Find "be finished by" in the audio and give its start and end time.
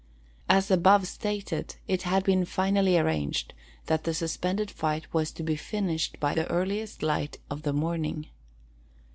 5.43-6.33